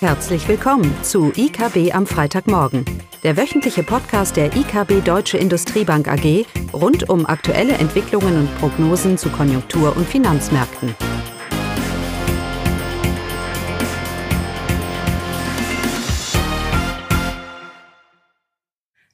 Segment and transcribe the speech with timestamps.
[0.00, 2.84] Herzlich willkommen zu IKB am Freitagmorgen,
[3.22, 9.30] der wöchentliche Podcast der IKB Deutsche Industriebank AG rund um aktuelle Entwicklungen und Prognosen zu
[9.30, 10.94] Konjunktur- und Finanzmärkten.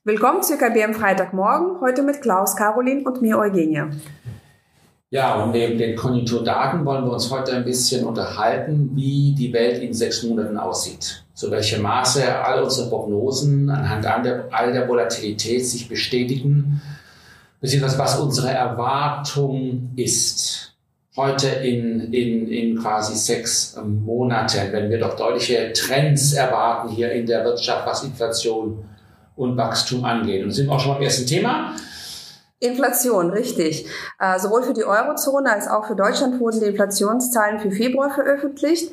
[0.02, 3.84] Willkommen zu IKB am Freitagmorgen, heute mit Klaus, Caroline und mir Eugenie.
[5.12, 9.82] Ja, und neben den Konjunkturdaten wollen wir uns heute ein bisschen unterhalten, wie die Welt
[9.82, 11.22] in sechs Monaten aussieht.
[11.34, 16.80] Zu welchem Maße all unsere Prognosen anhand all der Volatilität sich bestätigen,
[17.60, 20.72] beziehungsweise was unsere Erwartung ist.
[21.14, 27.26] Heute in, in, in quasi sechs Monaten, wenn wir doch deutliche Trends erwarten hier in
[27.26, 28.82] der Wirtschaft, was Inflation
[29.36, 30.42] und Wachstum angeht.
[30.42, 31.74] Und sind wir auch schon beim ersten Thema.
[32.62, 33.86] Inflation, richtig.
[34.20, 38.92] Äh, sowohl für die Eurozone als auch für Deutschland wurden die Inflationszahlen für Februar veröffentlicht.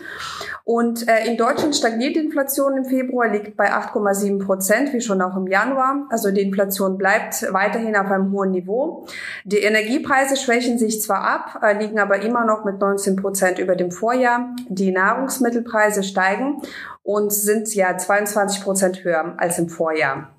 [0.63, 5.21] Und äh, in Deutschland stagniert die Inflation im Februar, liegt bei 8,7 Prozent, wie schon
[5.21, 6.07] auch im Januar.
[6.09, 9.05] Also die Inflation bleibt weiterhin auf einem hohen Niveau.
[9.45, 13.75] Die Energiepreise schwächen sich zwar ab, äh, liegen aber immer noch mit 19 Prozent über
[13.75, 14.55] dem Vorjahr.
[14.67, 16.61] Die Nahrungsmittelpreise steigen
[17.03, 20.29] und sind ja 22 Prozent höher als im Vorjahr.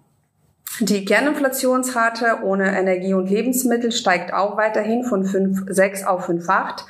[0.79, 6.85] Die Kerninflationsrate ohne Energie und Lebensmittel steigt auch weiterhin von 5,6 auf 5,8.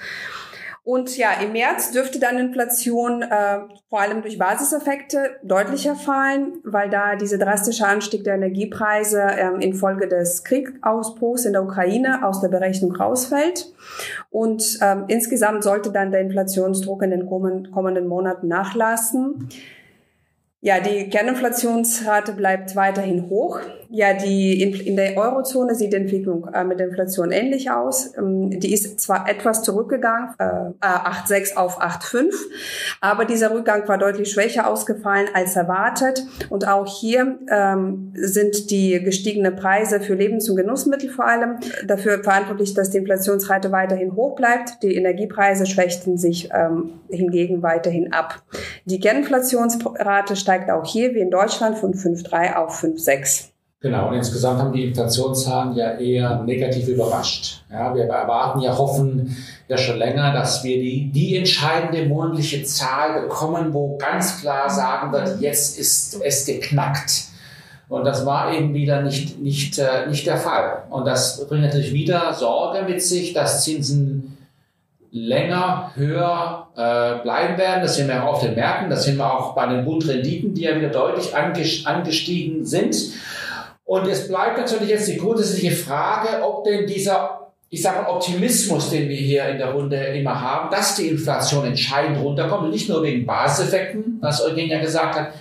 [0.83, 6.89] Und ja, im März dürfte dann Inflation äh, vor allem durch Basiseffekte deutlicher fallen, weil
[6.89, 12.48] da dieser drastische Anstieg der Energiepreise ähm, infolge des Kriegausbruchs in der Ukraine aus der
[12.48, 13.72] Berechnung rausfällt.
[14.31, 19.48] Und ähm, insgesamt sollte dann der Inflationsdruck in den kommenden Monaten nachlassen.
[20.62, 23.61] Ja, die Kerninflationsrate bleibt weiterhin hoch.
[23.92, 28.16] Ja, die in, der Eurozone sieht die Entwicklung äh, mit der Inflation ähnlich aus.
[28.16, 30.44] Ähm, die ist zwar etwas zurückgegangen, äh,
[30.80, 32.32] 8,6 auf 8,5,
[33.00, 36.24] aber dieser Rückgang war deutlich schwächer ausgefallen als erwartet.
[36.50, 42.22] Und auch hier ähm, sind die gestiegenen Preise für Lebens- und Genussmittel vor allem dafür
[42.22, 44.84] verantwortlich, dass die Inflationsrate weiterhin hoch bleibt.
[44.84, 48.44] Die Energiepreise schwächten sich ähm, hingegen weiterhin ab.
[48.84, 53.50] Die Kerninflationsrate steigt auch hier wie in Deutschland von 5,3 auf 5,6.
[53.82, 57.62] Genau, und insgesamt haben die Inflationszahlen ja eher negativ überrascht.
[57.70, 59.34] Ja, wir erwarten ja, hoffen
[59.68, 65.12] ja schon länger, dass wir die, die entscheidende monatliche Zahl bekommen, wo ganz klar sagen
[65.12, 67.30] wird, jetzt ist es geknackt.
[67.88, 70.82] Und das war eben wieder nicht, nicht, äh, nicht der Fall.
[70.91, 74.36] Und das bringt natürlich wieder Sorge mit sich, dass Zinsen
[75.10, 77.82] länger höher äh, bleiben werden.
[77.82, 80.62] Das sehen wir auch auf den Märkten, das sehen wir auch bei den Bundrenditen, die
[80.62, 82.94] ja wieder deutlich angestiegen sind.
[83.91, 88.89] Und es bleibt natürlich jetzt die grundsätzliche Frage, ob denn dieser, ich sage mal, Optimismus,
[88.89, 93.03] den wir hier in der Runde immer haben, dass die Inflation entscheidend runterkommt, nicht nur
[93.03, 95.33] wegen Basiseffekten, was Eugenia gesagt hat,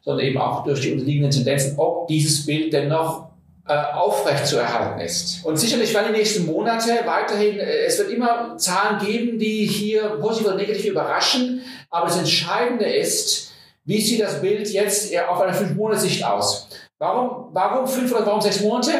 [0.00, 3.32] sondern eben auch durch die unterliegenden Tendenzen, ob dieses Bild denn noch
[3.68, 5.44] äh, aufrecht zu erhalten ist.
[5.44, 10.04] Und sicherlich werden die nächsten Monate weiterhin, äh, es wird immer Zahlen geben, die hier
[10.22, 13.52] positiv oder negativ überraschen, aber das Entscheidende ist,
[13.84, 16.66] wie sieht das Bild jetzt auf einer Fünf-Monats-Sicht aus?
[17.00, 18.90] Warum, warum fünf oder warum sechs Monate?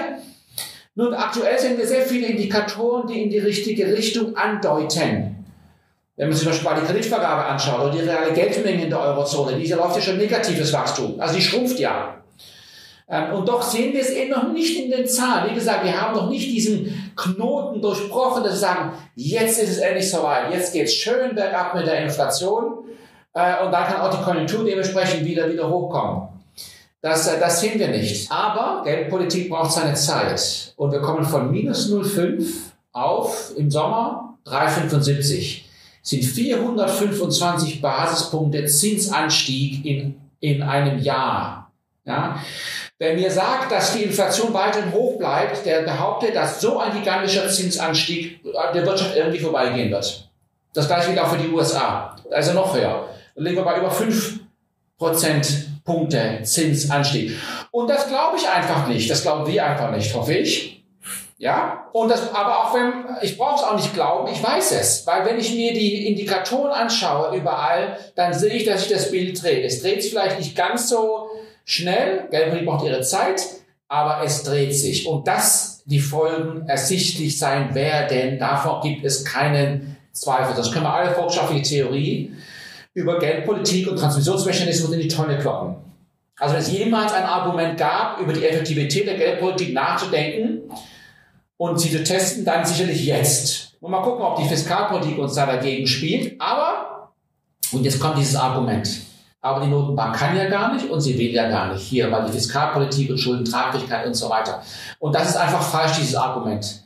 [0.94, 5.44] Nun, aktuell sehen wir sehr viele Indikatoren, die in die richtige Richtung andeuten.
[6.16, 9.00] Wenn man sich zum Beispiel mal die Kreditvergabe anschaut oder die reale Geldmenge in der
[9.00, 11.20] Eurozone, die läuft ja schon negatives Wachstum.
[11.20, 12.14] Also die schrumpft ja.
[13.06, 15.50] Ähm, und doch sehen wir es eben noch nicht in den Zahlen.
[15.50, 19.78] Wie gesagt, wir haben noch nicht diesen Knoten durchbrochen, dass wir sagen, jetzt ist es
[19.78, 22.78] endlich soweit, jetzt geht es schön bergab mit der Inflation
[23.34, 26.39] äh, und dann kann auch die Konjunktur dementsprechend wieder, wieder hochkommen.
[27.02, 28.30] Das, äh, das sehen wir nicht.
[28.30, 30.72] Aber Geldpolitik braucht seine Zeit.
[30.76, 32.46] Und wir kommen von minus 0,5
[32.92, 35.62] auf im Sommer 3,75.
[36.02, 41.70] Sind 425 Basispunkte Zinsanstieg in, in einem Jahr.
[42.04, 42.42] Ja?
[42.98, 47.48] Wer mir sagt, dass die Inflation weiterhin hoch bleibt, der behauptet, dass so ein gigantischer
[47.48, 48.40] Zinsanstieg
[48.74, 50.28] der Wirtschaft irgendwie vorbeigehen wird.
[50.72, 52.16] Das gleiche gilt auch für die USA.
[52.30, 53.08] Also noch höher.
[53.34, 54.40] Da liegen wir bei über 5
[55.00, 57.32] Prozent Punkte Zinsanstieg.
[57.70, 59.10] Und das glaube ich einfach nicht.
[59.10, 60.84] Das glauben wir einfach nicht, hoffe ich.
[61.38, 62.92] Ja, und das, aber auch wenn,
[63.22, 65.06] ich brauche es auch nicht glauben, ich weiß es.
[65.06, 69.42] Weil wenn ich mir die Indikatoren anschaue überall, dann sehe ich, dass sich das Bild
[69.42, 69.64] dreht.
[69.64, 71.30] Es dreht sich vielleicht nicht ganz so
[71.64, 73.42] schnell, Geldpolitik braucht ihre Zeit,
[73.88, 75.06] aber es dreht sich.
[75.06, 80.54] Und dass die Folgen ersichtlich sein werden, davon gibt es keinen Zweifel.
[80.54, 82.32] Das können wir alle volkswirtschaftliche Theorie
[82.94, 85.76] über Geldpolitik und Transmissionsmechanismen in die Tonne kloppen.
[86.38, 90.62] Also wenn es jemals ein Argument gab, über die Effektivität der Geldpolitik nachzudenken
[91.56, 93.76] und sie zu testen, dann sicherlich jetzt.
[93.80, 96.40] Und mal gucken, ob die Fiskalpolitik uns da dagegen spielt.
[96.40, 97.12] Aber,
[97.72, 98.88] und jetzt kommt dieses Argument,
[99.42, 102.26] Aber die Notenbank kann ja gar nicht und sie will ja gar nicht hier, weil
[102.26, 104.62] die Fiskalpolitik und Schuldentragfähigkeit und so weiter.
[104.98, 106.82] Und das ist einfach falsch, dieses Argument.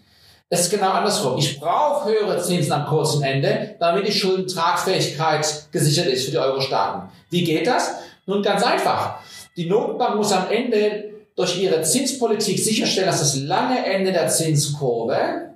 [0.50, 1.38] Es ist genau andersrum.
[1.38, 7.10] Ich brauche höhere Zinsen am kurzen Ende, damit die Schuldentragfähigkeit gesichert ist für die Euro-Staaten.
[7.30, 7.94] Wie geht das?
[8.26, 9.18] Nun ganz einfach.
[9.56, 15.54] Die Notenbank muss am Ende durch ihre Zinspolitik sicherstellen, dass das lange Ende der Zinskurve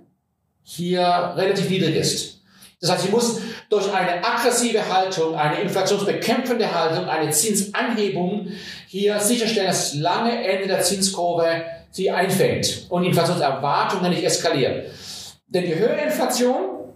[0.62, 2.38] hier relativ niedrig ist.
[2.80, 3.40] Das heißt, sie muss
[3.70, 8.48] durch eine aggressive Haltung, eine inflationsbekämpfende Haltung, eine Zinsanhebung
[8.86, 11.64] hier sicherstellen, dass das lange Ende der Zinskurve
[11.98, 14.82] sie einfängt und Inflationserwartungen nicht eskalieren.
[15.48, 16.94] Denn je höher Inflation,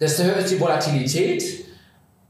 [0.00, 1.42] desto höher ist die Volatilität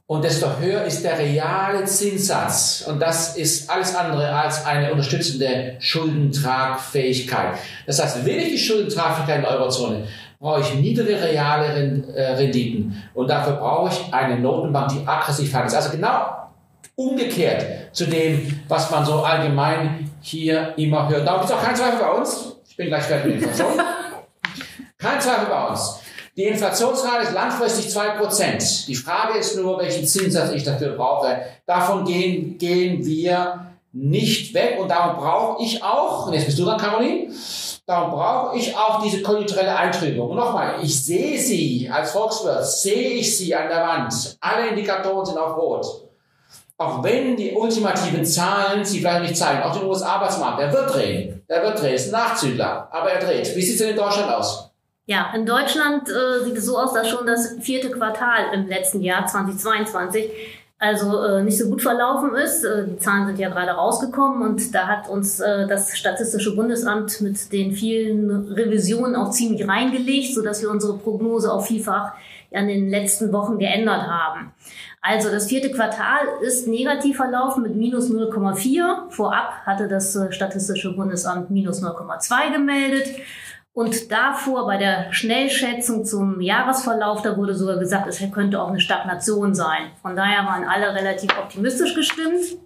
[0.07, 2.85] und desto höher ist der reale Zinssatz.
[2.89, 7.59] Und das ist alles andere als eine unterstützende Schuldentragfähigkeit.
[7.87, 10.05] Das heißt, will ich die Schuldentragfähigkeit in der Eurozone,
[10.39, 13.03] brauche ich niedrige reale äh, Renditen.
[13.13, 15.75] Und dafür brauche ich eine Notenbank, die aggressiv handelt.
[15.75, 16.42] Also genau
[16.97, 21.27] umgekehrt zu dem, was man so allgemein hier immer hört.
[21.27, 22.57] Da gibt es auch keinen Zweifel bei uns.
[22.69, 23.81] Ich bin gleich fertig mit der Inflation.
[24.99, 25.99] Kein Zweifel bei uns.
[26.37, 28.87] Die Inflationsrate ist langfristig 2%.
[28.87, 31.43] Die Frage ist nur, welchen Zinssatz ich dafür brauche.
[31.67, 36.65] Davon gehen, gehen wir nicht weg und darum brauche ich auch, und jetzt bist du
[36.65, 37.31] dran, Caroline,
[37.85, 40.31] darum brauche ich auch diese konjunkturelle Eintrübung.
[40.31, 44.39] Und nochmal, ich sehe sie als Volkswirt, sehe ich sie an der Wand.
[44.41, 46.12] Alle Indikatoren sind auf Rot.
[46.83, 51.43] Auch wenn die ultimativen Zahlen sie vielleicht nicht zeigen, auch den US-Arbeitsmarkt, der wird drehen.
[51.49, 53.55] Der wird drehen, ist ein Nachzügler, aber er dreht.
[53.55, 54.71] Wie sieht es denn in Deutschland aus?
[55.07, 59.01] Ja, in Deutschland äh, sieht es so aus, dass schon das vierte Quartal im letzten
[59.01, 60.29] Jahr 2022
[60.83, 62.65] also äh, nicht so gut verlaufen ist.
[62.65, 67.21] Äh, die Zahlen sind ja gerade rausgekommen und da hat uns äh, das Statistische Bundesamt
[67.21, 72.15] mit den vielen Revisionen auch ziemlich reingelegt, so dass wir unsere Prognose auch vielfach
[72.51, 74.53] in den letzten Wochen geändert haben.
[75.05, 79.11] Also das vierte Quartal ist negativ verlaufen mit minus 0,4.
[79.11, 83.17] Vorab hatte das äh, Statistische Bundesamt minus 0,2 gemeldet.
[83.75, 88.79] Und davor bei der Schnellschätzung zum Jahresverlauf, da wurde sogar gesagt, es könnte auch eine
[88.79, 89.91] Stagnation sein.
[90.03, 92.59] Von daher waren alle relativ optimistisch gestimmt.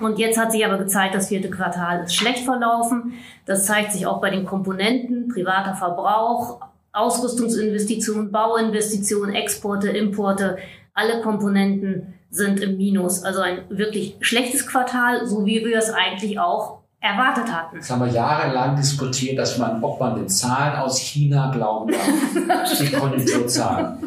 [0.00, 3.14] Und jetzt hat sich aber gezeigt, das vierte Quartal ist schlecht verlaufen.
[3.44, 6.60] Das zeigt sich auch bei den Komponenten, privater Verbrauch,
[6.96, 10.56] Ausrüstungsinvestitionen, Bauinvestitionen, Exporte, Importe.
[10.94, 13.22] Alle Komponenten sind im Minus.
[13.22, 17.76] Also ein wirklich schlechtes Quartal, so wie wir es eigentlich auch erwartet hatten.
[17.76, 22.78] Jetzt haben wir jahrelang diskutiert, dass man, ob man den Zahlen aus China glauben darf,
[22.78, 23.98] die Konjunkturzahlen.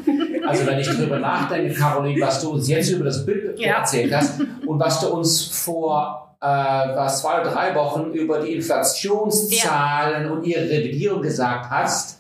[0.48, 3.78] Also wenn ich darüber nachdenke, Caroline, was du uns jetzt über das Bild ja.
[3.78, 8.54] erzählt hast und was du uns vor äh, was zwei oder drei Wochen über die
[8.54, 10.32] Inflationszahlen ja.
[10.32, 12.19] und ihre Revidierung gesagt hast,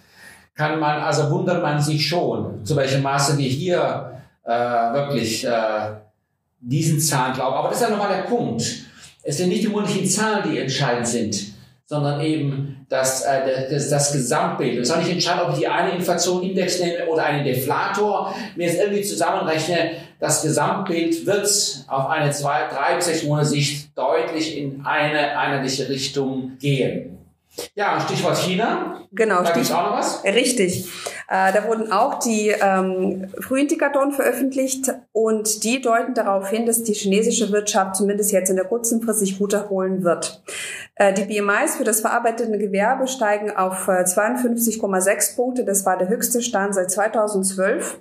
[0.59, 5.51] kann man, also wundert man sich schon, zu welchem Maße wir hier äh, wirklich äh,
[6.59, 7.55] diesen Zahlen glauben.
[7.55, 8.89] Aber das ist ja nochmal der Punkt
[9.29, 11.53] es sind nicht die monatlichen Zahlen, die entscheidend sind,
[11.85, 14.79] sondern eben das, äh, das, das Gesamtbild.
[14.79, 18.79] Es soll nicht entscheiden, ob ich die eine Inflation-Index nehme oder einen Deflator, mir jetzt
[18.79, 19.91] irgendwie zusammenrechne.
[20.19, 21.47] Das Gesamtbild wird
[21.87, 27.18] auf eine zwei, drei bis sechs Monate Sicht deutlich in eine einheitliche Richtung gehen.
[27.73, 29.01] Ja, Stichwort China.
[29.11, 30.23] Genau, da Stich auch noch was?
[30.23, 30.87] Richtig.
[31.27, 36.93] Äh, da wurden auch die ähm, Frühindikatoren veröffentlicht und die deuten darauf hin, dass die
[36.93, 40.41] chinesische Wirtschaft zumindest jetzt in der kurzen Frist sich gut erholen wird.
[40.95, 45.65] Äh, die BMIs für das verarbeitende Gewerbe steigen auf äh, 52,6 Punkte.
[45.65, 47.99] Das war der höchste Stand seit 2012.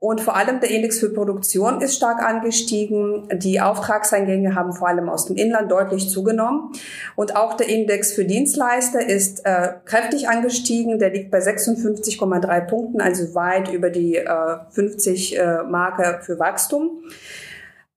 [0.00, 3.28] Und vor allem der Index für Produktion ist stark angestiegen.
[3.32, 6.70] Die Auftragseingänge haben vor allem aus dem Inland deutlich zugenommen.
[7.16, 11.00] Und auch der Index für Dienstleister ist äh, kräftig angestiegen.
[11.00, 14.26] Der liegt bei 56,3 Punkten, also weit über die äh,
[14.70, 17.02] 50 äh, Marke für Wachstum.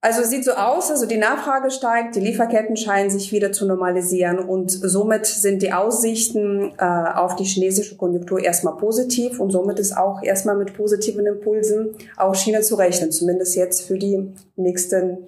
[0.04, 4.40] Also sieht so aus, also die Nachfrage steigt, die Lieferketten scheinen sich wieder zu normalisieren
[4.40, 9.96] und somit sind die Aussichten äh, auf die chinesische Konjunktur erstmal positiv und somit ist
[9.96, 15.18] auch erstmal mit positiven Impulsen auch China zu rechnen, zumindest jetzt für die nächsten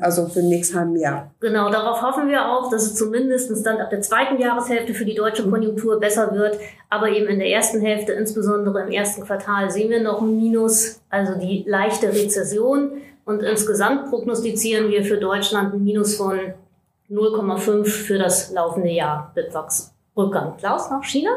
[0.00, 1.32] also für nächsten halben Jahr.
[1.40, 5.16] Genau, darauf hoffen wir auch, dass es zumindest dann ab der zweiten Jahreshälfte für die
[5.16, 6.58] deutsche Konjunktur besser wird.
[6.90, 11.00] Aber eben in der ersten Hälfte, insbesondere im ersten Quartal, sehen wir noch ein Minus,
[11.10, 12.92] also die leichte Rezession.
[13.24, 16.38] Und insgesamt prognostizieren wir für Deutschland ein Minus von
[17.10, 19.94] 0,5 für das laufende Jahr Bitwachs.
[20.16, 20.56] Rückgang.
[20.58, 21.30] Klaus, nach China?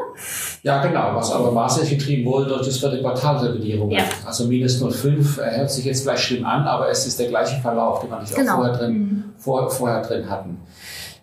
[0.62, 3.90] Ja, genau, was aber maßgeblich getrieben wurde durch das vierte Quartalrevidierung.
[3.90, 4.04] Ja.
[4.24, 8.00] Also minus 0,5 hört sich jetzt vielleicht schlimm an, aber es ist der gleiche Verlauf,
[8.00, 8.52] den wir nicht genau.
[8.52, 9.24] auch vorher drin, mhm.
[9.36, 10.60] vor, vorher drin hatten.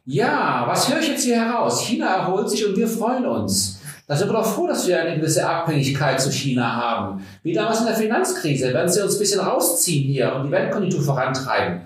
[0.04, 1.82] Ja, was höre ich jetzt hier heraus?
[1.82, 3.75] China erholt sich und wir freuen uns.
[4.08, 7.26] Da sind wir doch froh, dass wir eine gewisse Abhängigkeit zu China haben.
[7.42, 11.02] Wie damals in der Finanzkrise, werden sie uns ein bisschen rausziehen hier und die Weltkonjunktur
[11.02, 11.82] vorantreiben.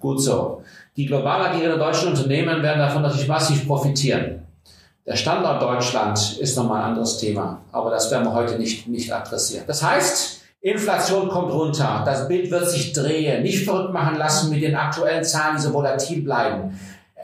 [0.00, 0.62] Gut so.
[0.96, 4.42] Die global agierenden deutschen Unternehmen werden davon natürlich massiv profitieren.
[5.06, 9.12] Der Standort Deutschland ist nochmal ein anderes Thema, aber das werden wir heute nicht, nicht
[9.12, 9.64] adressieren.
[9.66, 14.62] Das heißt, Inflation kommt runter, das Bild wird sich drehen, nicht verrückt machen lassen mit
[14.62, 16.78] den aktuellen Zahlen, die so volatil bleiben.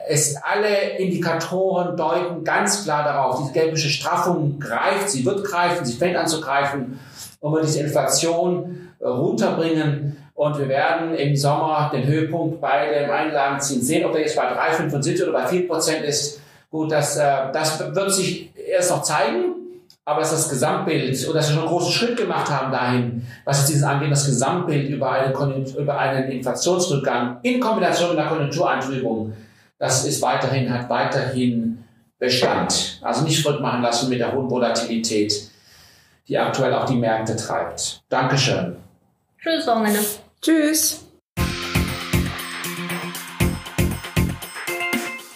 [0.09, 5.97] Es, alle Indikatoren deuten ganz klar darauf, diese gelbische Straffung greift, sie wird greifen, sie
[5.97, 6.99] fängt an zu greifen
[7.39, 10.17] und wir diese Inflation äh, runterbringen.
[10.33, 14.53] Und wir werden im Sommer den Höhepunkt bei dem Einlagenziehen sehen, ob der jetzt bei
[14.53, 16.39] 3, 75 oder bei 4 Prozent ist.
[16.69, 19.55] Gut, das, äh, das wird sich erst noch zeigen,
[20.05, 23.25] aber es ist das Gesamtbild und dass wir schon einen großen Schritt gemacht haben dahin,
[23.45, 28.29] was es dieses angeht, das Gesamtbild über einen, über einen Inflationsrückgang in Kombination mit einer
[28.29, 29.33] Konjunktureintrübung,
[29.79, 31.83] das ist weiterhin, hat weiterhin
[32.19, 32.99] Bestand.
[33.01, 35.49] Also nicht verrückt machen lassen mit der hohen Volatilität,
[36.27, 38.01] die aktuell auch die Märkte treibt.
[38.09, 38.75] Dankeschön.
[39.41, 39.99] Tschüss, Wochenende.
[40.41, 41.03] Tschüss.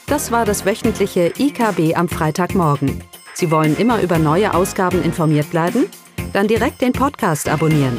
[0.07, 3.01] Das war das wöchentliche IKB am Freitagmorgen.
[3.33, 5.85] Sie wollen immer über neue Ausgaben informiert bleiben?
[6.33, 7.97] Dann direkt den Podcast abonnieren.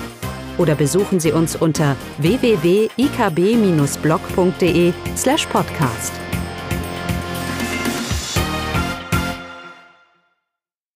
[0.59, 6.13] Oder besuchen Sie uns unter www.ikb-blog.de slash podcast.